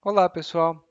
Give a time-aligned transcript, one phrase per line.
[0.00, 0.88] Olá, pessoal!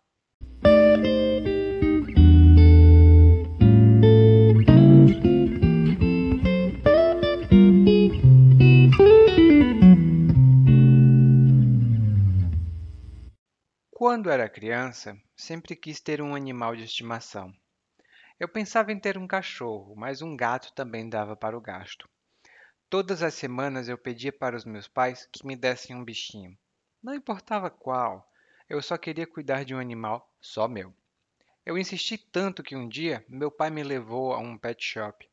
[13.91, 17.53] Quando era criança, sempre quis ter um animal de estimação.
[18.39, 22.07] Eu pensava em ter um cachorro, mas um gato também dava para o gasto.
[22.91, 26.55] Todas as semanas eu pedia para os meus pais que me dessem um bichinho.
[27.03, 28.31] Não importava qual,
[28.69, 30.95] eu só queria cuidar de um animal só meu.
[31.65, 35.27] Eu insisti tanto que um dia meu pai me levou a um pet shop.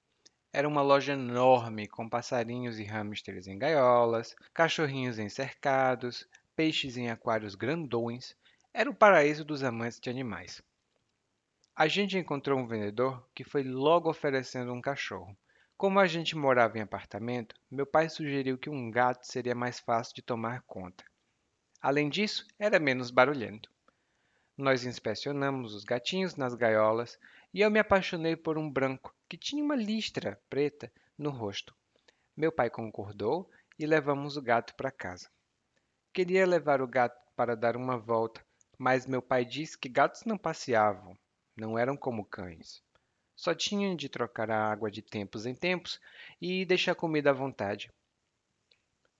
[0.53, 7.09] Era uma loja enorme com passarinhos e hamsters em gaiolas, cachorrinhos em cercados, peixes em
[7.09, 8.33] aquários grandões.
[8.73, 10.63] Era o paraíso dos amantes de animais.
[11.75, 15.35] A gente encontrou um vendedor que foi logo oferecendo um cachorro.
[15.75, 20.13] Como a gente morava em apartamento, meu pai sugeriu que um gato seria mais fácil
[20.13, 21.03] de tomar conta.
[21.81, 23.71] Além disso, era menos barulhento.
[24.55, 27.17] Nós inspecionamos os gatinhos nas gaiolas
[27.51, 31.75] e eu me apaixonei por um branco que tinha uma listra preta no rosto.
[32.37, 35.27] Meu pai concordou e levamos o gato para casa.
[36.13, 38.45] Queria levar o gato para dar uma volta,
[38.77, 41.17] mas meu pai disse que gatos não passeavam,
[41.55, 42.83] não eram como cães.
[43.35, 45.99] Só tinham de trocar a água de tempos em tempos
[46.41, 47.91] e deixar comida à vontade.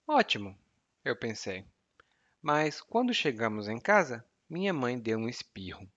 [0.06, 0.56] Ótimo,
[1.04, 1.64] eu pensei.
[2.40, 5.88] Mas quando chegamos em casa, minha mãe deu um espirro.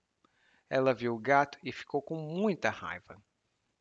[0.68, 3.20] Ela viu o gato e ficou com muita raiva.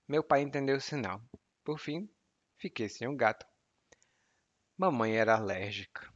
[0.07, 1.21] Meu pai entendeu o sinal.
[1.63, 2.09] Por fim,
[2.57, 3.45] fiquei sem o gato.
[4.77, 6.13] Mamãe era alérgica.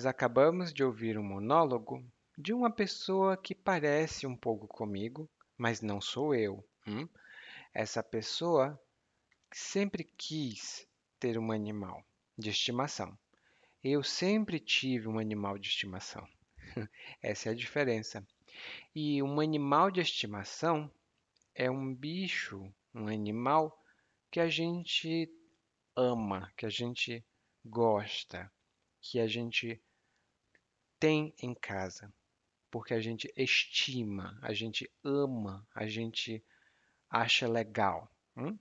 [0.00, 2.02] Nós acabamos de ouvir um monólogo
[2.38, 5.28] de uma pessoa que parece um pouco comigo,
[5.58, 6.66] mas não sou eu.
[6.86, 7.06] Hum?
[7.74, 8.80] Essa pessoa
[9.52, 10.88] sempre quis
[11.18, 12.02] ter um animal
[12.38, 13.14] de estimação.
[13.84, 16.26] Eu sempre tive um animal de estimação.
[17.20, 18.26] Essa é a diferença.
[18.94, 20.90] E um animal de estimação
[21.54, 23.78] é um bicho, um animal
[24.30, 25.30] que a gente
[25.94, 27.22] ama, que a gente
[27.62, 28.50] gosta
[29.00, 29.80] que a gente
[31.00, 32.12] tem em casa,
[32.70, 36.44] porque a gente estima, a gente ama, a gente
[37.08, 38.08] acha legal.
[38.36, 38.56] Hum?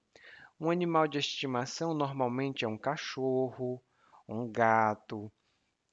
[0.59, 3.83] Um animal de estimação normalmente é um cachorro,
[4.27, 5.31] um gato,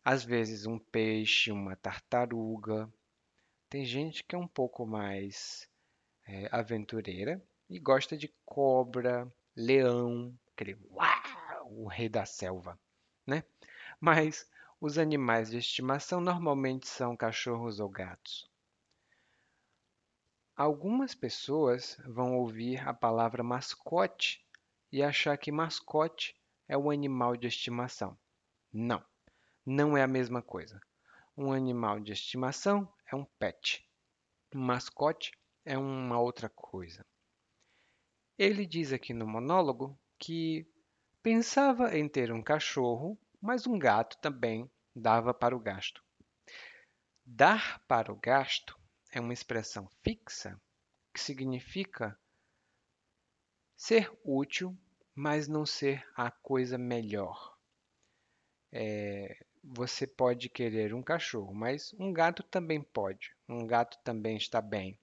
[0.05, 2.89] às vezes um peixe, uma tartaruga.
[3.69, 5.69] Tem gente que é um pouco mais
[6.27, 12.79] é, aventureira e gosta de cobra, leão, aquele uau, o rei da selva,
[13.27, 13.43] né?
[14.01, 14.49] mas
[14.81, 18.51] os animais de estimação normalmente são cachorros ou gatos.
[20.55, 24.45] Algumas pessoas vão ouvir a palavra mascote
[24.93, 26.35] e achar que mascote
[26.69, 28.19] é um animal de estimação.
[28.73, 29.03] Não,
[29.65, 30.81] não é a mesma coisa.
[31.37, 33.87] Um animal de estimação é um pet.
[34.55, 35.33] Um mascote
[35.65, 37.05] é uma outra coisa.
[38.39, 40.67] Ele diz aqui no monólogo que
[41.23, 46.03] pensava em ter um cachorro mas um gato também dava para o gasto.
[47.25, 48.77] Dar para o gasto
[49.13, 50.61] é uma expressão fixa
[51.15, 52.19] que significa
[53.77, 54.77] ser útil,
[55.15, 57.57] mas não ser a coisa melhor.
[58.73, 63.33] É, você pode querer um cachorro, mas um gato também pode.
[63.49, 64.99] Um gato também está bem.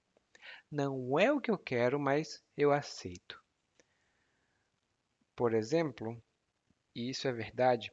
[0.69, 3.42] Não é o que eu quero, mas eu aceito.
[5.34, 6.22] Por exemplo,
[6.96, 7.92] e isso é verdade,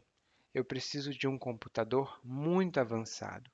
[0.55, 3.50] eu preciso de um computador muito avançado.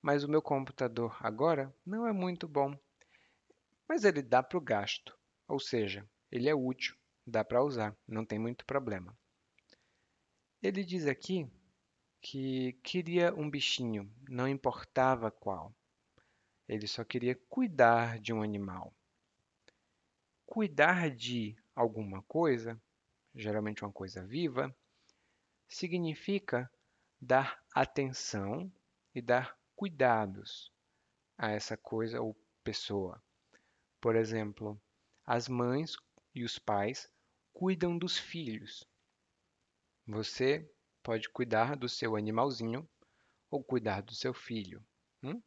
[0.00, 2.78] Mas o meu computador agora não é muito bom.
[3.88, 5.18] Mas ele dá para o gasto,
[5.48, 6.96] ou seja, ele é útil,
[7.26, 9.16] dá para usar, não tem muito problema.
[10.62, 11.50] Ele diz aqui
[12.20, 15.74] que queria um bichinho, não importava qual.
[16.68, 18.94] Ele só queria cuidar de um animal.
[20.46, 22.80] Cuidar de alguma coisa
[23.34, 24.74] geralmente uma coisa viva,
[25.70, 26.70] significa
[27.20, 28.70] dar atenção
[29.14, 30.70] e dar cuidados
[31.38, 33.22] a essa coisa ou pessoa.
[34.00, 34.78] Por exemplo,
[35.24, 35.96] as mães
[36.34, 37.10] e os pais
[37.52, 38.84] cuidam dos filhos.
[40.06, 40.68] Você
[41.02, 42.86] pode cuidar do seu animalzinho
[43.48, 44.84] ou cuidar do seu filho.
[45.22, 45.40] Hum?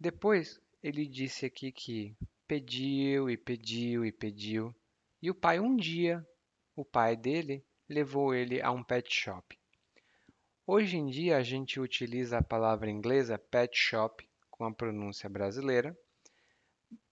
[0.00, 2.16] Depois, ele disse aqui que
[2.46, 4.74] pediu e pediu e pediu.
[5.20, 6.26] E o pai, um dia,
[6.74, 9.58] o pai dele levou ele a um pet shop.
[10.66, 15.96] Hoje em dia, a gente utiliza a palavra inglesa pet shop com a pronúncia brasileira.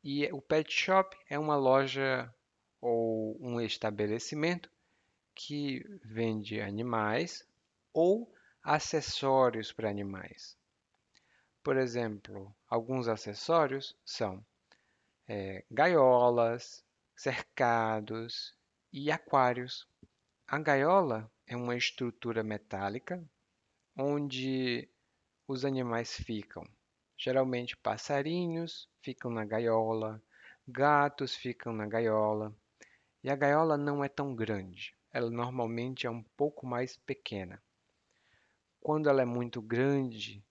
[0.03, 2.35] E o pet shop é uma loja
[2.81, 4.69] ou um estabelecimento
[5.35, 7.47] que vende animais
[7.93, 10.57] ou acessórios para animais.
[11.63, 14.45] Por exemplo, alguns acessórios são
[15.29, 16.85] é, gaiolas,
[17.15, 18.53] cercados
[18.93, 19.87] e aquários.
[20.55, 23.27] A gaiola é uma estrutura metálica
[23.97, 24.87] onde
[25.49, 26.63] os animais ficam.
[27.17, 30.23] Geralmente passarinhos ficam na gaiola,
[30.69, 32.55] gatos ficam na gaiola.
[33.25, 37.59] E a gaiola não é tão grande, ela normalmente é um pouco mais pequena.
[38.79, 40.45] Quando ela é muito grande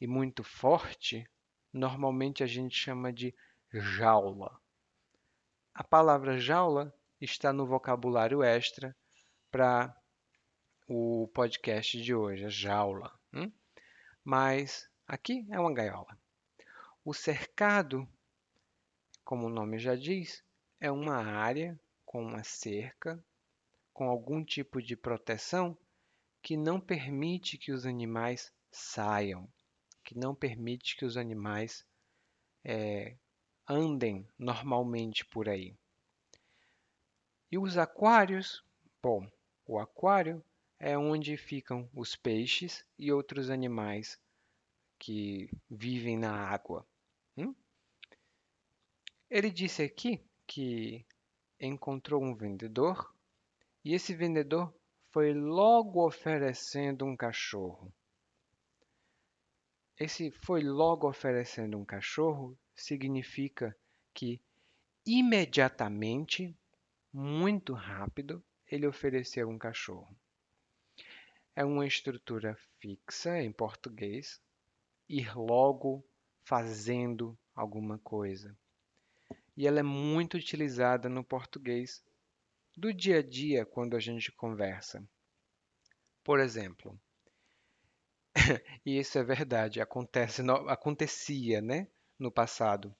[0.00, 1.28] e muito forte,
[1.72, 3.34] normalmente a gente chama de
[3.72, 4.56] jaula.
[5.74, 8.96] A palavra jaula está no vocabulário extra
[9.52, 9.94] para
[10.88, 13.12] o podcast de hoje, a jaula.
[13.34, 13.52] Hum?
[14.24, 16.18] Mas aqui é uma gaiola.
[17.04, 18.08] O cercado,
[19.22, 20.42] como o nome já diz,
[20.80, 23.22] é uma área com uma cerca,
[23.92, 25.76] com algum tipo de proteção
[26.40, 29.46] que não permite que os animais saiam,
[30.02, 31.84] que não permite que os animais
[32.64, 33.16] é,
[33.68, 35.76] andem normalmente por aí.
[37.50, 38.64] E os aquários,
[39.02, 39.30] bom,
[39.66, 40.44] o aquário
[40.78, 44.20] é onde ficam os peixes e outros animais
[44.98, 46.86] que vivem na água.
[47.36, 47.54] Hum?
[49.30, 51.06] Ele disse aqui que
[51.58, 53.14] encontrou um vendedor
[53.84, 54.74] e esse vendedor
[55.10, 57.92] foi logo oferecendo um cachorro.
[59.98, 63.76] Esse foi logo oferecendo um cachorro significa
[64.14, 64.40] que
[65.06, 66.56] imediatamente,
[67.12, 70.16] muito rápido, ele ofereceu um cachorro
[71.54, 74.40] é uma estrutura fixa em português,
[75.08, 76.04] ir logo
[76.44, 78.56] fazendo alguma coisa.
[79.56, 82.02] E ela é muito utilizada no português
[82.74, 85.06] do dia a dia quando a gente conversa.
[86.24, 86.98] Por exemplo,
[88.86, 91.86] e isso é verdade, acontece, acontecia, né,
[92.18, 92.94] no passado.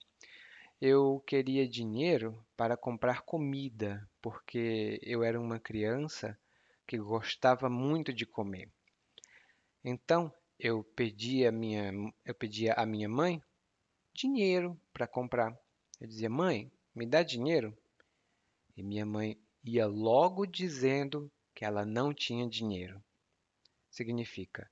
[0.79, 6.39] Eu queria dinheiro para comprar comida, porque eu era uma criança
[6.87, 8.71] que gostava muito de comer.
[9.85, 11.93] Então, eu pedia a minha,
[12.25, 13.43] eu pedia à minha mãe
[14.15, 15.59] dinheiro para comprar.
[16.01, 17.77] Eu dizia: "Mãe, me dá dinheiro?"
[18.77, 23.03] E minha mãe ia logo dizendo que ela não tinha dinheiro.
[23.91, 24.71] Significa,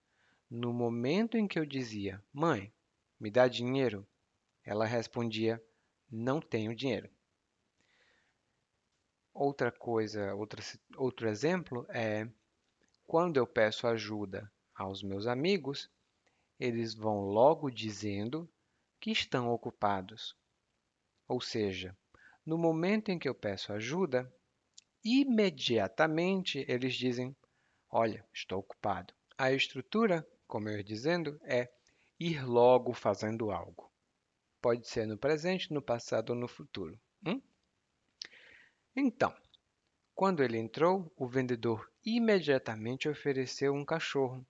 [0.49, 2.73] no momento em que eu dizia: "Mãe,
[3.19, 4.07] me dá dinheiro?",
[4.65, 5.61] ela respondia:
[6.09, 7.11] "Não tenho dinheiro".
[9.33, 10.63] Outra coisa, outra,
[10.97, 12.29] outro exemplo é
[13.07, 15.91] quando eu peço ajuda aos meus amigos,
[16.59, 18.49] eles vão logo dizendo
[19.01, 20.37] que estão ocupados.
[21.27, 21.97] Ou seja,
[22.45, 24.33] no momento em que eu peço ajuda,
[25.05, 27.35] imediatamente eles dizem:
[27.91, 29.15] Olha, estou ocupado.
[29.39, 31.69] A estrutura, como eu ia dizendo, é
[32.19, 33.91] ir logo fazendo algo.
[34.61, 37.01] Pode ser no presente, no passado ou no futuro.
[37.27, 37.41] Hum?
[38.95, 39.35] Então,
[40.15, 44.45] quando ele entrou, o vendedor imediatamente ofereceu um cachorro.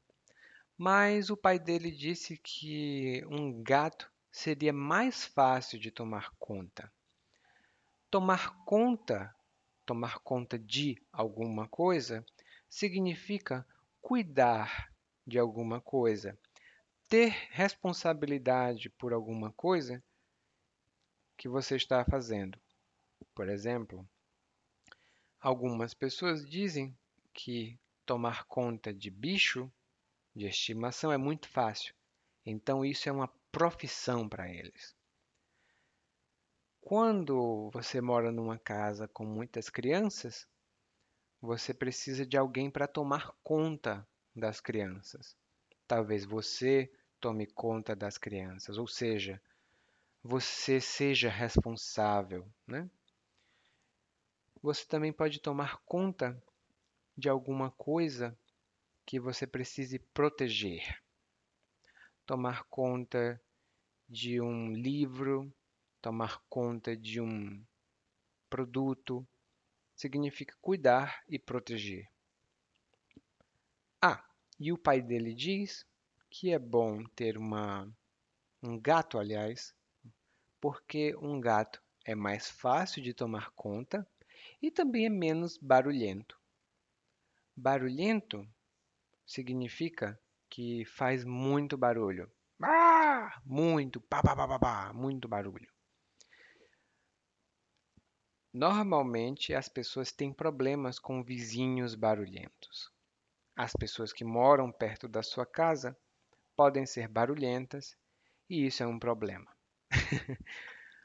[0.76, 6.90] Mas o pai dele disse que um gato seria mais fácil de tomar conta.
[8.10, 9.34] Tomar conta,
[9.84, 12.24] tomar conta de alguma coisa,
[12.68, 13.66] significa
[14.00, 14.90] cuidar
[15.26, 16.36] de alguma coisa,
[17.08, 20.02] ter responsabilidade por alguma coisa
[21.36, 22.58] que você está fazendo.
[23.34, 24.08] Por exemplo,
[25.40, 26.94] Algumas pessoas dizem
[27.32, 29.72] que tomar conta de bicho
[30.36, 31.94] de estimação é muito fácil,
[32.44, 34.94] então isso é uma profissão para eles.
[36.82, 40.46] Quando você mora numa casa com muitas crianças,
[41.40, 44.06] você precisa de alguém para tomar conta
[44.36, 45.34] das crianças.
[45.86, 49.40] Talvez você tome conta das crianças, ou seja,
[50.22, 52.90] você seja responsável, né?
[54.62, 56.38] Você também pode tomar conta
[57.16, 58.36] de alguma coisa
[59.06, 61.02] que você precise proteger.
[62.26, 63.40] Tomar conta
[64.06, 65.50] de um livro,
[66.02, 67.64] tomar conta de um
[68.50, 69.26] produto,
[69.96, 72.06] significa cuidar e proteger.
[74.02, 74.22] Ah,
[74.58, 75.86] e o pai dele diz
[76.28, 77.90] que é bom ter uma,
[78.62, 79.74] um gato, aliás,
[80.60, 84.06] porque um gato é mais fácil de tomar conta
[84.60, 86.38] e também é menos barulhento.
[87.56, 88.46] Barulhento
[89.26, 92.30] significa que faz muito barulho.
[92.62, 95.70] Ah, muito, pá, pá, pá, pá, pá, muito barulho.
[98.52, 102.90] Normalmente as pessoas têm problemas com vizinhos barulhentos.
[103.56, 105.96] As pessoas que moram perto da sua casa
[106.56, 107.96] podem ser barulhentas
[108.48, 109.54] e isso é um problema.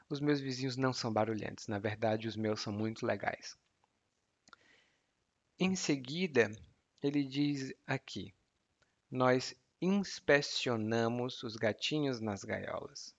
[0.08, 3.56] os meus vizinhos não são barulhentos, na verdade, os meus são muito legais.
[5.58, 6.50] Em seguida,
[7.02, 8.34] ele diz aqui:
[9.10, 13.14] Nós inspecionamos os gatinhos nas gaiolas.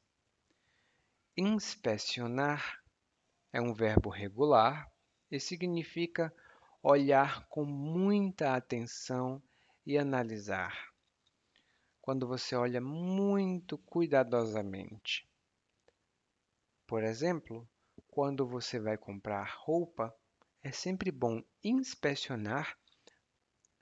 [1.35, 2.81] Inspecionar
[3.51, 4.91] é um verbo regular
[5.29, 6.33] e significa
[6.81, 9.41] olhar com muita atenção
[9.85, 10.91] e analisar.
[12.01, 15.26] Quando você olha muito cuidadosamente.
[16.87, 17.69] Por exemplo,
[18.07, 20.15] quando você vai comprar roupa,
[20.63, 22.79] é sempre bom inspecionar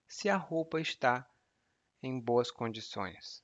[0.08, 1.30] se a roupa está
[2.02, 3.44] em boas condições.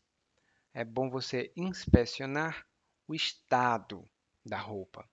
[0.73, 2.67] É bom você inspecionar
[3.07, 4.09] o estado
[4.43, 5.07] da roupa.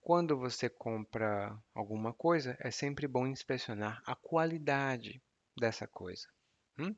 [0.00, 5.22] Quando você compra alguma coisa, é sempre bom inspecionar a qualidade
[5.54, 6.26] dessa coisa.
[6.78, 6.96] Hum?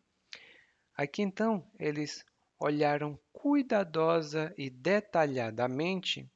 [0.95, 2.25] Aqui então, eles
[2.63, 6.31] olharam cuidadosa e detalhadamente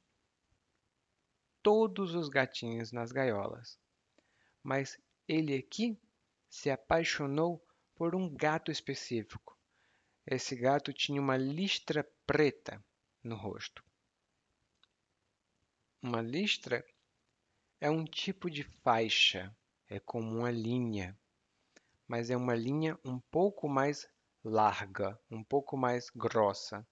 [1.63, 3.79] todos os gatinhos nas gaiolas.
[4.61, 5.97] Mas ele aqui
[6.49, 7.65] se apaixonou
[7.95, 9.57] por um gato específico.
[10.25, 12.83] Esse gato tinha uma listra preta
[13.23, 13.81] no rosto.
[16.01, 16.85] Uma listra
[17.79, 19.55] é um tipo de faixa,
[19.87, 21.17] é como uma linha,
[22.05, 24.09] mas é uma linha um pouco mais
[24.43, 26.85] larga, um pouco mais grossa.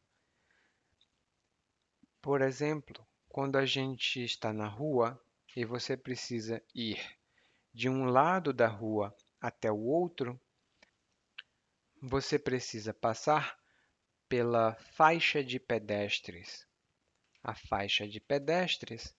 [2.22, 5.22] Por exemplo, quando a gente está na rua
[5.56, 7.00] e você precisa ir
[7.74, 10.40] de um lado da rua até o outro,
[12.02, 13.60] você precisa passar
[14.28, 16.68] pela faixa de pedestres.
[17.44, 19.16] A faixa de pedestres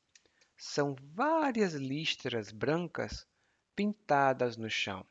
[0.56, 3.26] são várias listras brancas
[3.74, 5.06] pintadas no chão.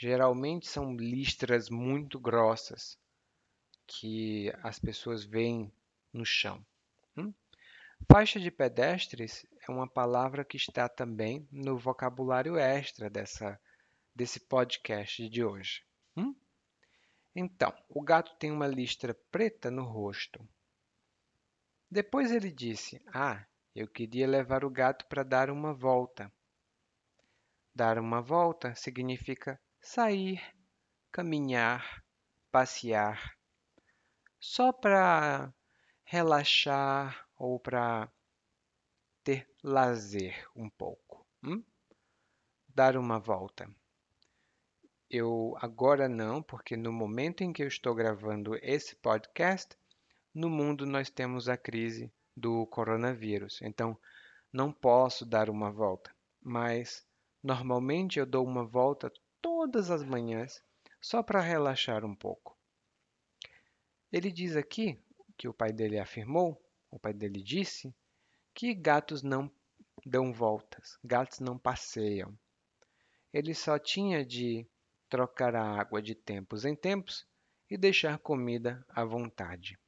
[0.00, 2.96] Geralmente são listras muito grossas
[3.84, 5.72] que as pessoas veem
[6.12, 6.64] no chão.
[7.16, 7.34] Hum?
[8.08, 13.60] Faixa de pedestres é uma palavra que está também no vocabulário extra dessa,
[14.14, 15.82] desse podcast de hoje.
[16.16, 16.32] Hum?
[17.34, 20.48] Então, o gato tem uma listra preta no rosto.
[21.90, 26.32] Depois ele disse: Ah, eu queria levar o gato para dar uma volta.
[27.74, 30.40] Dar uma volta significa sair,
[31.10, 32.04] caminhar,
[32.50, 33.36] passear,
[34.40, 35.52] só para
[36.04, 38.10] relaxar ou para
[39.22, 41.26] ter lazer um pouco.
[41.42, 41.62] Hum?
[42.68, 43.68] Dar uma volta.
[45.10, 49.76] Eu agora não, porque no momento em que eu estou gravando esse podcast,
[50.34, 53.98] no mundo nós temos a crise do coronavírus, então
[54.52, 57.06] não posso dar uma volta, mas
[57.42, 59.10] normalmente eu dou uma volta
[59.70, 60.62] todas as manhãs
[61.00, 62.56] só para relaxar um pouco.
[64.10, 64.98] Ele diz aqui
[65.36, 66.58] que o pai dele afirmou,
[66.90, 67.94] o pai dele disse,
[68.54, 69.50] que gatos não
[70.06, 72.36] dão voltas, gatos não passeiam.
[73.32, 74.66] Ele só tinha de
[75.08, 77.26] trocar a água de tempos em tempos
[77.70, 79.78] e deixar comida à vontade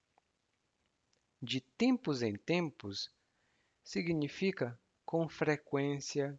[1.42, 3.10] de tempos em tempos
[3.82, 6.38] significa com frequência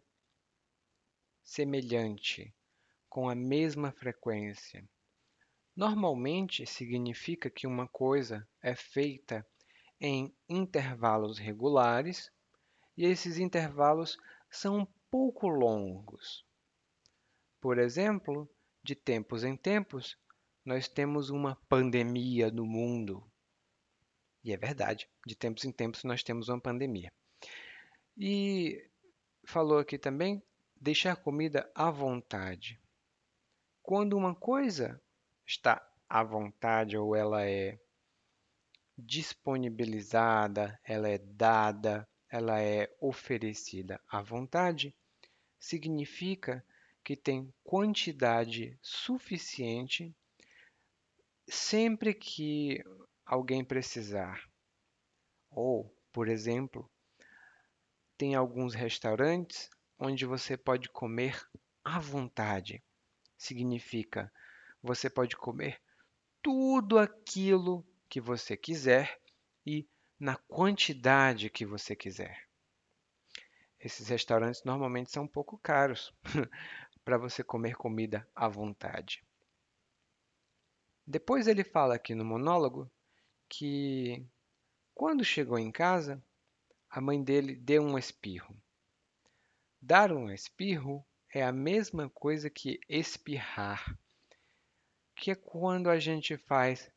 [1.42, 2.54] semelhante,
[3.12, 4.82] com a mesma frequência.
[5.76, 9.46] Normalmente significa que uma coisa é feita
[10.00, 12.32] em intervalos regulares
[12.96, 14.16] e esses intervalos
[14.50, 16.42] são um pouco longos.
[17.60, 18.48] Por exemplo,
[18.82, 20.16] de tempos em tempos,
[20.64, 23.22] nós temos uma pandemia no mundo
[24.42, 27.12] e é verdade, de tempos em tempos nós temos uma pandemia.
[28.16, 28.88] E
[29.44, 30.42] falou aqui também
[30.80, 32.80] deixar comida à vontade.
[33.82, 35.00] Quando uma coisa
[35.46, 37.78] está à vontade ou ela é
[38.96, 44.94] disponibilizada, ela é dada, ela é oferecida à vontade,
[45.58, 46.64] significa
[47.04, 50.14] que tem quantidade suficiente
[51.48, 52.82] sempre que
[53.26, 54.48] alguém precisar.
[55.50, 56.88] Ou, por exemplo,
[58.16, 61.44] tem alguns restaurantes onde você pode comer
[61.84, 62.82] à vontade.
[63.42, 64.32] Significa
[64.80, 65.82] você pode comer
[66.40, 69.20] tudo aquilo que você quiser
[69.66, 69.84] e
[70.16, 72.48] na quantidade que você quiser.
[73.80, 76.14] Esses restaurantes normalmente são um pouco caros
[77.04, 79.24] para você comer comida à vontade.
[81.04, 82.88] Depois ele fala aqui no monólogo
[83.48, 84.24] que
[84.94, 86.22] quando chegou em casa,
[86.88, 88.56] a mãe dele deu um espirro.
[89.80, 93.98] Dar um espirro é a mesma coisa que espirrar,
[95.16, 96.90] que é quando a gente faz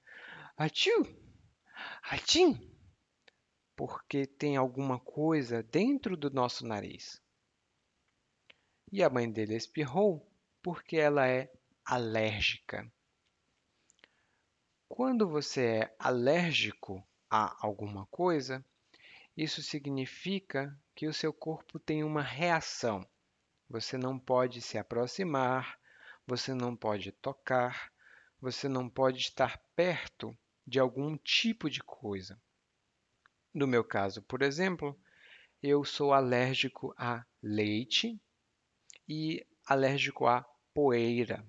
[0.57, 1.05] atiu,
[2.03, 2.71] atim,
[3.75, 7.21] porque tem alguma coisa dentro do nosso nariz.
[8.91, 10.25] E a mãe dele espirrou
[10.61, 11.51] porque ela é
[11.83, 12.91] alérgica.
[14.87, 18.63] Quando você é alérgico a alguma coisa,
[19.35, 23.05] isso significa que o seu corpo tem uma reação.
[23.69, 25.79] Você não pode se aproximar,
[26.25, 27.91] você não pode tocar,
[28.39, 32.39] você não pode estar perto de algum tipo de coisa.
[33.53, 35.00] No meu caso, por exemplo,
[35.62, 38.19] eu sou alérgico a leite
[39.07, 40.43] e alérgico a
[40.74, 41.45] poeira.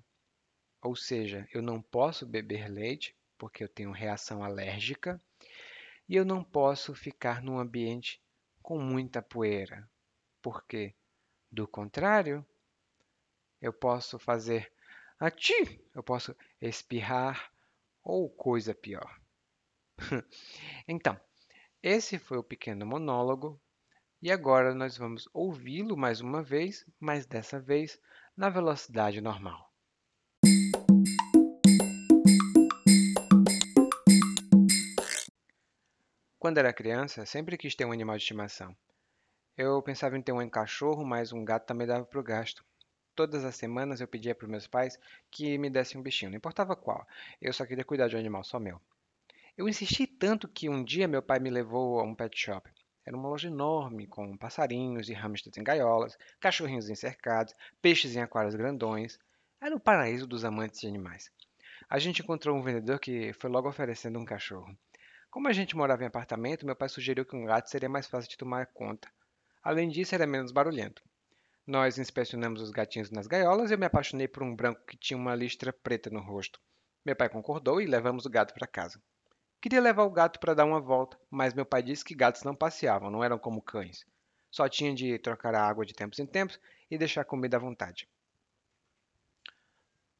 [0.81, 5.21] Ou seja, eu não posso beber leite porque eu tenho reação alérgica
[6.07, 8.21] e eu não posso ficar num ambiente
[8.61, 9.89] com muita poeira,
[10.41, 10.95] porque,
[11.51, 12.45] do contrário,
[13.61, 14.71] eu posso fazer
[15.19, 17.51] ati, eu posso espirrar
[18.03, 19.19] ou coisa pior.
[20.87, 21.19] então,
[21.81, 23.59] esse foi o pequeno monólogo
[24.21, 27.99] e agora nós vamos ouvi-lo mais uma vez, mas dessa vez
[28.35, 29.71] na velocidade normal.
[36.39, 38.75] Quando era criança, sempre quis ter um animal de estimação.
[39.57, 42.63] Eu pensava em ter um cachorro, mas um gato também dava para o gasto.
[43.15, 44.99] Todas as semanas eu pedia para meus pais
[45.31, 47.07] que me dessem um bichinho, não importava qual.
[47.41, 48.79] Eu só queria cuidar de um animal só meu.
[49.57, 52.69] Eu insisti tanto que um dia meu pai me levou a um pet shop.
[53.03, 58.53] Era uma loja enorme, com passarinhos e hamsters em gaiolas, cachorrinhos encercados, peixes em aquários
[58.53, 59.17] grandões.
[59.59, 61.31] Era o paraíso dos amantes de animais.
[61.89, 64.77] A gente encontrou um vendedor que foi logo oferecendo um cachorro.
[65.31, 68.29] Como a gente morava em apartamento, meu pai sugeriu que um gato seria mais fácil
[68.29, 69.09] de tomar conta.
[69.67, 71.03] Além disso, era menos barulhento.
[71.65, 75.17] Nós inspecionamos os gatinhos nas gaiolas e eu me apaixonei por um branco que tinha
[75.17, 76.57] uma listra preta no rosto.
[77.03, 78.97] Meu pai concordou e levamos o gato para casa.
[79.59, 82.55] Queria levar o gato para dar uma volta, mas meu pai disse que gatos não
[82.55, 84.05] passeavam, não eram como cães.
[84.49, 86.57] Só tinha de trocar a água de tempos em tempos
[86.89, 88.07] e deixar comida à vontade.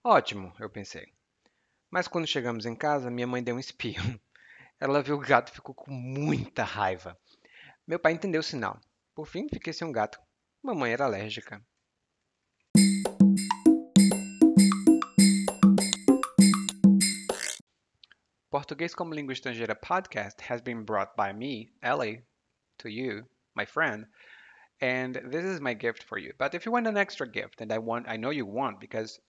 [0.04, 1.14] Ótimo, eu pensei.
[1.90, 4.20] Mas quando chegamos em casa, minha mãe deu um espirro.
[4.78, 7.18] Ela viu o gato e ficou com muita raiva.
[7.88, 8.78] Meu pai entendeu o sinal.
[9.18, 10.20] Por fim, fiquei sem um gato.
[10.62, 11.60] Mamãe era alérgica.
[18.52, 22.22] Português como Língua Estrangeira podcast has been brought by me, Ellie,
[22.78, 24.06] to you, my friend,
[24.82, 26.32] and this is my gift for you.
[26.38, 29.20] But if you want an extra gift, and I want, I know you want because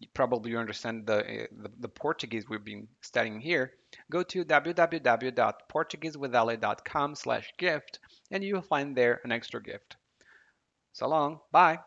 [0.00, 3.74] you probably you understand the, uh, the, the Portuguese we've been studying here,
[4.10, 7.98] go to www.portuguesewithelle.com slash gift
[8.30, 9.96] and you will find there an extra gift.
[10.92, 11.80] So long, bye.